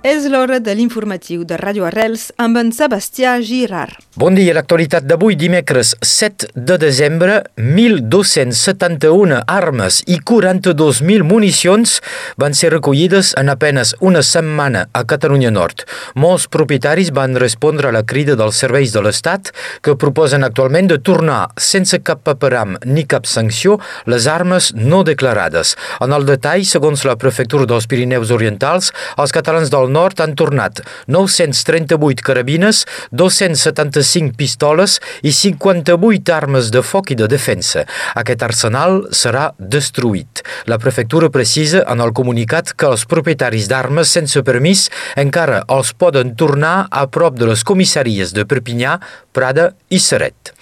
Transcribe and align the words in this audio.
És 0.00 0.24
l'hora 0.32 0.56
de 0.64 0.72
l'informatiu 0.72 1.42
de 1.44 1.58
Ràdio 1.60 1.84
Arrels 1.84 2.30
amb 2.40 2.56
en 2.56 2.70
Sebastià 2.72 3.34
Girard. 3.44 3.98
Bon 4.16 4.32
dia. 4.32 4.54
L'actualitat 4.56 5.04
d'avui, 5.04 5.34
dimecres 5.36 5.90
7 6.00 6.48
de 6.56 6.78
desembre, 6.80 7.34
1.271 7.60 9.42
armes 9.44 9.98
i 10.08 10.16
42.000 10.24 11.26
municions 11.28 11.98
van 12.40 12.56
ser 12.56 12.70
recollides 12.72 13.34
en 13.36 13.52
apenes 13.52 13.92
una 14.00 14.22
setmana 14.24 14.86
a 14.96 15.02
Catalunya 15.04 15.50
Nord. 15.52 15.84
Molts 16.16 16.48
propietaris 16.48 17.12
van 17.12 17.36
respondre 17.36 17.90
a 17.90 17.92
la 17.92 18.02
crida 18.02 18.38
dels 18.40 18.56
serveis 18.56 18.96
de 18.96 19.04
l'Estat 19.04 19.52
que 19.84 19.98
proposen 20.00 20.48
actualment 20.48 20.88
de 20.88 20.96
tornar 20.96 21.42
sense 21.60 22.00
cap 22.00 22.24
paperam 22.24 22.78
ni 22.88 23.04
cap 23.04 23.28
sanció 23.28 23.76
les 24.08 24.24
armes 24.24 24.72
no 24.80 25.04
declarades. 25.04 25.76
En 26.00 26.16
el 26.16 26.24
detall, 26.24 26.64
segons 26.64 27.04
la 27.04 27.20
prefectura 27.20 27.68
dels 27.68 27.84
Pirineus 27.84 28.32
Orientals, 28.32 28.94
els 29.20 29.36
catalans 29.36 29.68
del 29.68 29.89
nord 29.90 30.20
han 30.22 30.36
tornat 30.38 30.82
938 31.10 32.24
carabines, 32.24 32.84
275 33.10 34.36
pistoles 34.38 34.98
i 35.22 35.32
58 35.34 36.34
armes 36.34 36.70
de 36.70 36.82
foc 36.86 37.12
i 37.12 37.18
de 37.18 37.28
defensa. 37.30 37.84
Aquest 38.18 38.44
arsenal 38.46 39.02
serà 39.10 39.50
destruït. 39.58 40.44
La 40.70 40.78
prefectura 40.78 41.30
precisa 41.30 41.84
en 41.90 42.00
el 42.00 42.14
comunicat 42.16 42.72
que 42.76 42.90
els 42.90 43.06
propietaris 43.10 43.68
d'armes 43.70 44.10
sense 44.10 44.42
permís 44.46 44.88
encara 45.20 45.64
els 45.68 45.92
poden 45.92 46.34
tornar 46.38 46.86
a 46.90 47.06
prop 47.10 47.38
de 47.38 47.50
les 47.50 47.64
comissaries 47.66 48.34
de 48.36 48.46
Perpinyà, 48.48 48.98
Prada 49.34 49.70
i 49.90 50.00
Seret. 50.02 50.52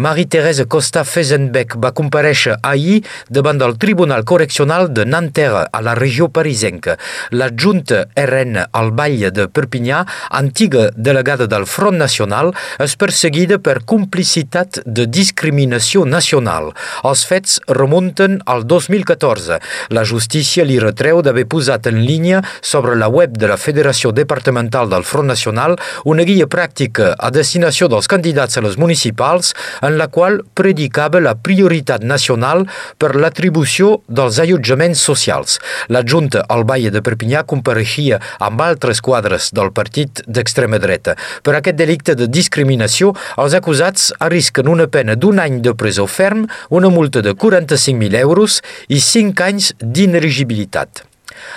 Marie-Thérèse 0.00 0.66
Costa 0.70 1.04
Fesenbeck 1.04 1.76
va 1.80 1.92
compareixer 1.96 2.56
ahir 2.62 3.02
davant 3.28 3.60
del 3.60 3.76
Tribunal 3.78 4.24
Correccional 4.24 4.90
de 4.92 5.04
Nanterre, 5.06 5.66
a 5.70 5.80
la 5.84 5.94
regió 5.94 6.28
parisenca. 6.28 6.96
La 7.30 7.50
Junta 7.50 8.06
RN 8.16 8.66
al 8.74 8.90
Batlle 8.96 9.30
de 9.34 9.46
Perpinyà, 9.48 10.02
antiga 10.30 10.88
delegada 10.96 11.46
del 11.50 11.66
Front 11.70 11.98
Nacional, 12.02 12.52
és 12.82 12.96
perseguida 13.00 13.58
per 13.62 13.84
complicitat 13.86 14.80
de 14.84 15.06
discriminació 15.06 16.04
nacional. 16.04 16.72
Els 17.06 17.24
fets 17.28 17.60
remunten 17.70 18.40
al 18.50 18.66
2014. 18.68 19.60
La 19.94 20.04
justícia 20.04 20.66
li 20.66 20.80
retreu 20.82 21.22
d'haver 21.22 21.46
posat 21.50 21.86
en 21.90 22.02
línia 22.04 22.42
sobre 22.60 22.98
la 22.98 23.08
web 23.08 23.38
de 23.38 23.48
la 23.50 23.58
Federació 23.60 24.12
Departamental 24.12 24.90
del 24.90 25.06
Front 25.06 25.30
Nacional 25.30 25.76
una 26.04 26.24
guia 26.26 26.46
pràctica 26.50 27.12
a 27.18 27.30
destinació 27.34 27.88
dels 27.92 28.08
candidats 28.10 28.58
a 28.58 28.64
les 28.64 28.76
municipals 28.80 29.54
en 29.84 29.98
la 30.00 30.08
qual 30.08 30.40
predicava 30.58 31.22
la 31.22 31.34
prioritat 31.34 32.04
nacional 32.04 32.64
per 32.98 33.14
l'atribució 33.16 34.00
dels 34.08 34.40
allotjaments 34.42 35.00
socials. 35.00 35.58
La 35.88 36.02
Junta 36.02 36.44
al 36.48 36.64
Batlle 36.68 36.92
de 36.94 37.02
Perpinyà 37.04 37.44
compareixia 37.48 38.20
amb 38.40 38.63
altres 38.64 39.00
quadres 39.04 39.50
del 39.54 39.72
partit 39.76 40.24
d'extrema 40.26 40.80
dreta. 40.82 41.16
Per 41.44 41.54
aquest 41.58 41.78
delicte 41.78 42.16
de 42.18 42.28
discriminació, 42.28 43.14
els 43.38 43.54
acusats 43.54 44.10
arrisquen 44.18 44.68
una 44.68 44.88
pena 44.90 45.14
d'un 45.14 45.40
any 45.42 45.60
de 45.64 45.74
presó 45.78 46.08
ferm, 46.10 46.46
una 46.70 46.90
multa 46.90 47.22
de 47.22 47.34
45.000 47.34 48.20
euros 48.24 48.60
i 48.88 49.00
5 49.00 49.50
anys 49.50 49.74
d'inelegibilitat. 49.80 51.13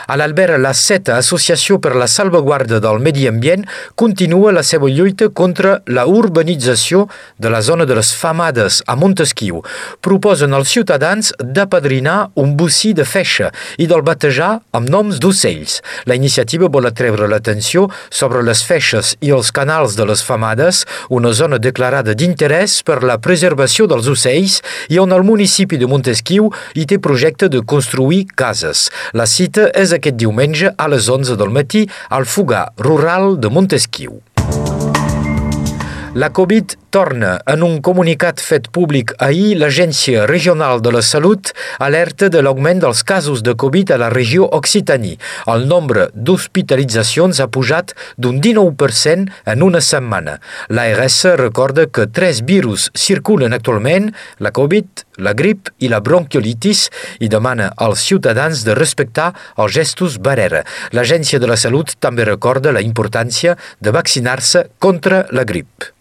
A 0.07 0.15
l'Albert 0.15 0.57
La 0.61 0.73
Seta, 0.73 1.17
Associació 1.17 1.79
per 1.83 1.95
la 1.95 2.07
Salvaguarda 2.07 2.79
del 2.83 2.99
Medi 3.03 3.27
Ambient, 3.27 3.65
continua 3.95 4.53
la 4.55 4.63
seva 4.63 4.89
lluita 4.89 5.29
contra 5.29 5.81
la 5.87 6.05
urbanització 6.07 7.07
de 7.37 7.49
la 7.49 7.61
zona 7.61 7.85
de 7.85 7.97
les 7.97 8.13
Famades 8.15 8.81
a 8.87 8.95
Montesquieu. 8.95 9.61
Proposen 10.01 10.53
als 10.53 10.71
ciutadans 10.73 11.33
d'apadrinar 11.39 12.31
un 12.35 12.55
bocí 12.57 12.93
de 12.97 13.05
feixa 13.05 13.51
i 13.77 13.87
del 13.87 14.03
batejar 14.05 14.57
amb 14.77 14.89
noms 14.89 15.19
d'ocells. 15.23 15.81
La 16.05 16.15
iniciativa 16.15 16.69
vol 16.71 16.87
atreure 16.89 17.27
l'atenció 17.27 17.87
sobre 18.09 18.43
les 18.45 18.63
feixes 18.65 19.15
i 19.21 19.33
els 19.35 19.51
canals 19.51 19.97
de 19.97 20.05
les 20.07 20.23
Famades, 20.23 20.83
una 21.09 21.31
zona 21.33 21.59
declarada 21.61 22.15
d'interès 22.17 22.81
per 22.87 23.01
la 23.03 23.17
preservació 23.21 23.87
dels 23.87 24.07
ocells 24.11 24.61
i 24.89 24.99
on 24.99 25.13
el 25.15 25.23
municipi 25.27 25.77
de 25.77 25.87
Montesquieu 25.89 26.49
hi 26.75 26.85
té 26.89 26.99
projecte 27.03 27.49
de 27.51 27.61
construir 27.61 28.25
cases. 28.35 28.87
La 29.13 29.27
cita 29.27 29.66
és 29.75 29.93
aquest 29.95 30.17
diumenge 30.19 30.71
a 30.77 30.87
les 30.91 31.09
11 31.09 31.37
del 31.39 31.51
matí 31.53 31.85
al 32.09 32.25
Fugar 32.25 32.69
Rural 32.77 33.37
de 33.41 33.49
Montesquieu. 33.49 34.21
La 36.17 36.31
Covid 36.33 36.77
torna. 36.97 37.35
En 37.45 37.61
un 37.61 37.75
comunicat 37.85 38.39
fet 38.41 38.71
públic 38.73 39.11
ahir, 39.21 39.51
l'Agència 39.61 40.23
Regional 40.25 40.79
de 40.81 40.89
la 40.95 41.03
Salut 41.05 41.51
alerta 41.77 42.25
de 42.33 42.41
l'augment 42.41 42.79
dels 42.81 43.03
casos 43.05 43.43
de 43.45 43.53
Covid 43.63 43.91
a 43.93 43.99
la 44.01 44.07
regió 44.09 44.47
Occitanie. 44.57 45.19
El 45.53 45.67
nombre 45.69 46.07
d'hospitalitzacions 46.15 47.37
ha 47.43 47.45
pujat 47.53 47.93
d'un 48.17 48.39
19% 48.41 49.29
en 49.53 49.65
una 49.67 49.81
setmana. 49.85 50.39
L'ARS 50.73 51.19
recorda 51.37 51.85
que 51.85 52.07
tres 52.09 52.41
virus 52.47 52.87
circulen 52.97 53.53
actualment, 53.53 54.09
la 54.41 54.49
Covid, 54.59 55.03
la 55.21 55.35
grip 55.37 55.69
i 55.77 55.91
la 55.93 55.99
bronquiolitis, 56.01 56.87
i 57.21 57.29
demana 57.29 57.67
als 57.77 58.07
ciutadans 58.09 58.63
de 58.65 58.73
respectar 58.79 59.27
els 59.57 59.75
gestos 59.77 60.17
barrera. 60.17 60.63
L'Agència 60.97 61.37
de 61.37 61.51
la 61.53 61.59
Salut 61.61 61.93
també 62.01 62.25
recorda 62.25 62.73
la 62.73 62.81
importància 62.81 63.53
de 63.77 63.93
vaccinar-se 63.93 64.65
contra 64.81 65.27
la 65.29 65.45
grip. 65.45 65.91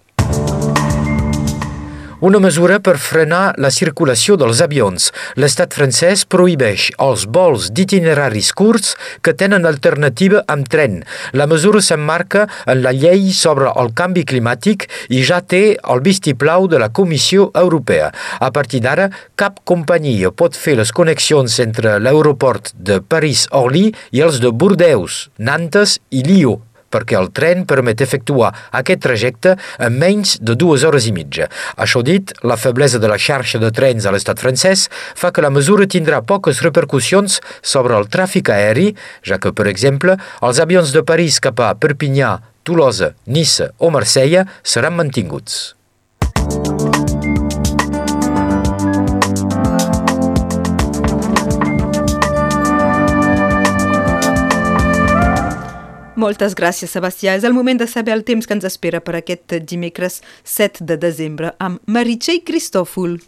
Una 2.19 2.39
mesura 2.41 2.79
per 2.81 2.95
frenar 2.97 3.51
la 3.61 3.69
circulació 3.69 4.39
dels 4.41 4.63
avions. 4.65 5.11
L'estat 5.37 5.75
francès 5.77 6.23
prohibeix 6.25 6.87
els 7.05 7.27
vols 7.29 7.67
d'itineraris 7.77 8.55
curts 8.57 8.95
que 9.21 9.35
tenen 9.37 9.69
alternativa 9.69 10.41
amb 10.49 10.65
tren. 10.73 11.03
La 11.37 11.45
mesura 11.47 11.83
s'emmarca 11.85 12.47
en 12.65 12.81
la 12.87 12.95
llei 12.97 13.35
sobre 13.37 13.69
el 13.83 13.93
canvi 13.93 14.25
climàtic 14.25 14.87
i 15.13 15.21
ja 15.29 15.43
té 15.45 15.77
el 15.77 16.01
vistiplau 16.07 16.71
de 16.73 16.81
la 16.81 16.89
Comissió 16.89 17.51
Europea. 17.53 18.09
A 18.41 18.49
partir 18.49 18.81
d'ara, 18.81 19.11
cap 19.37 19.61
companyia 19.69 20.31
pot 20.33 20.57
fer 20.57 20.79
les 20.81 20.95
connexions 20.97 21.59
entre 21.61 21.99
l'aeroport 22.01 22.73
de 22.81 23.03
París-Orly 23.05 23.91
i 24.17 24.25
els 24.25 24.41
de 24.41 24.55
Bordeus, 24.57 25.27
Nantes 25.37 25.99
i 26.09 26.25
Lió 26.25 26.63
perquè 26.97 27.19
el 27.21 27.29
tren 27.37 27.67
permet 27.69 28.01
efectuar 28.01 28.53
aquest 28.81 29.05
trajecte 29.05 29.55
en 29.83 30.01
menys 30.01 30.39
de 30.41 30.57
dues 30.57 30.87
hores 30.89 31.09
i 31.11 31.15
mitja. 31.17 31.51
Això 31.77 32.01
dit, 32.07 32.33
la 32.43 32.57
feblesa 32.57 33.01
de 33.03 33.13
la 33.13 33.21
xarxa 33.21 33.61
de 33.61 33.71
trens 33.77 34.09
a 34.09 34.15
l'estat 34.15 34.41
francès 34.41 34.89
fa 35.15 35.33
que 35.33 35.45
la 35.45 35.53
mesura 35.53 35.89
tindrà 35.91 36.23
poques 36.25 36.65
repercussions 36.65 37.41
sobre 37.61 37.99
el 38.01 38.09
tràfic 38.09 38.51
aeri, 38.55 38.93
ja 39.27 39.41
que, 39.43 39.53
per 39.53 39.69
exemple, 39.69 40.17
els 40.41 40.61
avions 40.63 40.93
de 40.97 41.05
París 41.05 41.41
cap 41.45 41.61
a 41.61 41.75
Perpinyà, 41.77 42.37
Tolosa, 42.67 43.13
Niça 43.31 43.71
o 43.79 43.93
Marsella 43.95 44.47
seran 44.65 44.97
mantinguts. 44.99 45.77
Moltes 56.17 56.55
gràcies, 56.57 56.89
Sebastià. 56.89 57.35
És 57.37 57.45
el 57.45 57.53
moment 57.53 57.77
de 57.77 57.87
saber 57.87 58.15
el 58.15 58.23
temps 58.25 58.47
que 58.49 58.55
ens 58.57 58.65
espera 58.65 59.03
per 59.05 59.19
aquest 59.19 59.53
dimecres 59.69 60.23
7 60.49 60.87
de 60.89 60.97
desembre 60.97 61.51
amb 61.61 61.83
Meritxell 61.85 62.41
Cristòfol. 62.41 63.19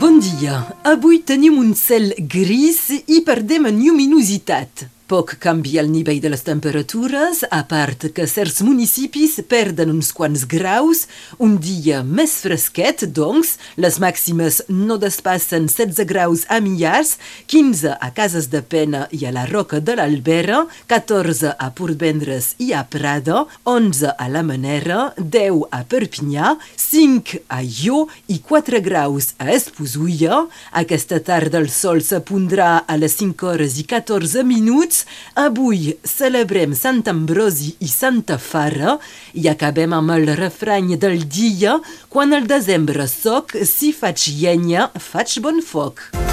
Bon 0.00 0.16
dia. 0.24 0.62
Avui 0.88 1.20
tenim 1.20 1.60
un 1.60 1.74
cel 1.76 2.14
gris 2.16 2.86
i 3.12 3.20
perdem 3.26 3.68
en 3.68 3.84
lluminositat. 3.84 4.88
Poc 5.10 5.32
canvia 5.42 5.80
el 5.82 5.88
nivell 5.90 6.20
de 6.22 6.30
les 6.30 6.44
temperatures, 6.46 7.40
a 7.50 7.64
part 7.66 8.04
que 8.14 8.28
certs 8.30 8.60
municipis 8.62 9.40
perden 9.50 9.90
uns 9.90 10.12
quants 10.14 10.44
graus, 10.46 11.00
un 11.42 11.56
dia 11.58 12.04
més 12.06 12.36
fresquet, 12.44 13.02
doncs, 13.10 13.56
les 13.74 13.98
màximes 13.98 14.60
no 14.70 15.00
despassen 15.02 15.66
16 15.66 16.06
graus 16.06 16.44
a 16.46 16.60
Millars, 16.62 17.16
15 17.50 17.96
a 17.98 18.10
Cases 18.14 18.46
de 18.52 18.60
Pena 18.62 19.00
i 19.10 19.24
a 19.26 19.32
la 19.34 19.48
Roca 19.50 19.80
de 19.82 19.96
l'Albera, 19.98 20.60
14 20.86 21.56
a 21.58 21.68
Portvendres 21.74 22.52
i 22.62 22.70
a 22.70 22.84
Prada, 22.86 23.42
11 23.66 24.14
a 24.14 24.30
la 24.30 24.44
Manera, 24.46 25.00
10 25.18 25.66
a 25.74 25.82
Perpinyà, 25.90 26.54
5 26.84 27.42
a 27.50 27.60
Ió 27.66 28.04
i 28.30 28.38
4 28.46 28.78
graus 28.86 29.32
a 29.42 29.50
Esposuia. 29.58 30.44
Aquesta 30.84 31.18
tarda 31.18 31.58
el 31.58 31.66
sol 31.74 31.98
s'apondrà 31.98 32.84
a 32.86 33.00
les 33.02 33.18
5 33.18 33.50
hores 33.50 33.82
i 33.82 33.88
14 33.90 34.46
minuts 34.46 34.99
Avui 35.40 35.94
celebrem 36.06 36.74
Sant 36.78 37.02
Ambrosi 37.10 37.74
i 37.80 37.90
Santa 37.90 38.38
Fara 38.38 38.98
i 39.34 39.48
acabem 39.52 39.94
amb 39.96 40.16
el 40.16 40.34
refrany 40.38 40.96
del 41.00 41.24
dia 41.28 41.78
quan 42.08 42.32
el 42.36 42.48
desembre 42.50 43.08
soc, 43.10 43.56
si 43.64 43.92
faig 43.92 44.30
llenya, 44.40 44.90
faig 45.10 45.40
bon 45.44 45.64
foc. 45.64 46.29